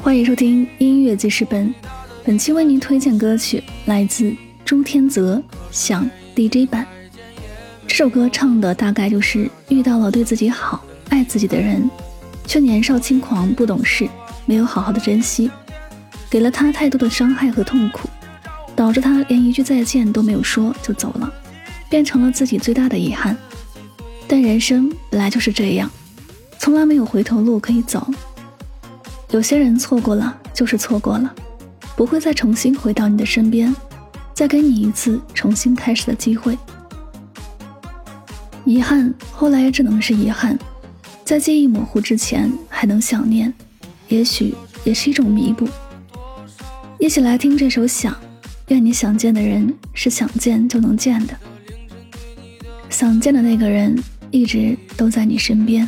[0.00, 1.74] 欢迎收听音乐记事本，
[2.22, 4.32] 本期为您推荐歌曲来自
[4.64, 5.34] 朱天泽
[5.72, 6.86] 《想 DJ 版》。
[7.84, 11.90] 这首歌唱的大概就是遇到了对自己好、爱自己的人，
[12.46, 14.08] 却年少轻狂、不懂事，
[14.46, 15.50] 没有好好的珍惜，
[16.30, 18.08] 给了他太多的伤害和痛苦，
[18.76, 21.28] 导致他连一句再见都没有说就走了，
[21.88, 23.36] 变成了自己最大的遗憾。
[24.28, 25.90] 但人生本来就是这样，
[26.64, 28.08] 从来没有回头路可以走。
[29.32, 31.30] 有些人错过了就是错过了，
[31.94, 33.76] 不会再重新回到你的身边，
[34.32, 36.56] 再给你一次重新开始的机会。
[38.64, 40.58] 遗憾后来也只能是遗憾，
[41.22, 43.52] 在记忆模糊之前还能想念，
[44.08, 44.54] 也许
[44.84, 45.68] 也是一种弥补。
[46.98, 48.10] 一起来听这首《想》，
[48.68, 51.36] 愿你想见的人是想见就能见的，
[52.88, 54.02] 想见的那个人。
[54.30, 55.86] 一直都在你身边。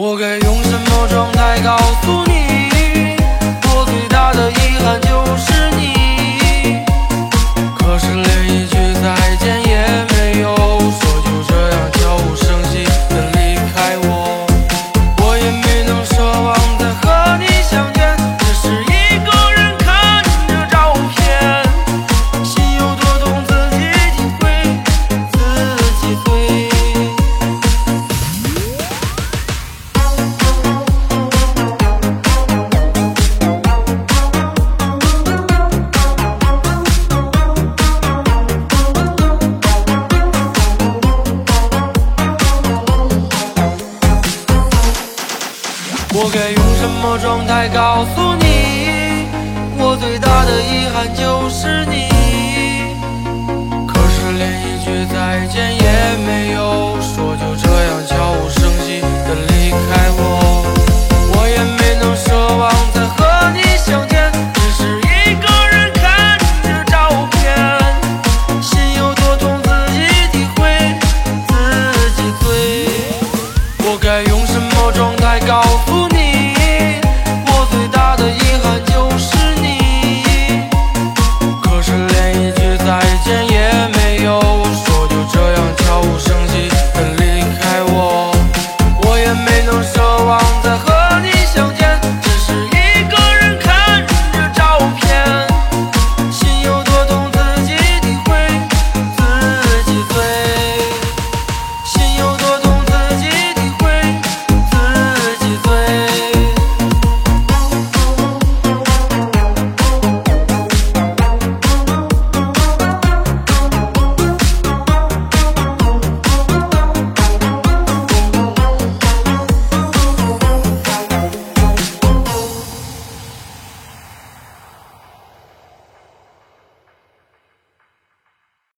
[0.00, 2.37] 我该用什么状态告诉你，
[46.20, 49.28] 我该用什么状态告诉你，
[49.78, 52.08] 我最大的遗憾就是你。
[53.86, 56.07] 可是连一句再见也。